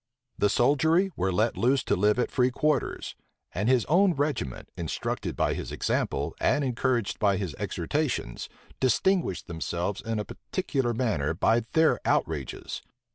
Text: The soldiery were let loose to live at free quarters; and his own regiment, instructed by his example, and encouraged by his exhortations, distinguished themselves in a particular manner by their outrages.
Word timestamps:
The 0.39 0.49
soldiery 0.49 1.11
were 1.15 1.31
let 1.31 1.55
loose 1.55 1.83
to 1.83 1.95
live 1.95 2.17
at 2.17 2.31
free 2.31 2.49
quarters; 2.49 3.13
and 3.53 3.69
his 3.69 3.85
own 3.85 4.15
regiment, 4.15 4.67
instructed 4.75 5.35
by 5.35 5.53
his 5.53 5.71
example, 5.71 6.33
and 6.39 6.63
encouraged 6.63 7.19
by 7.19 7.37
his 7.37 7.53
exhortations, 7.59 8.49
distinguished 8.79 9.45
themselves 9.45 10.01
in 10.01 10.17
a 10.17 10.25
particular 10.25 10.95
manner 10.95 11.35
by 11.35 11.65
their 11.73 11.99
outrages. 12.03 12.81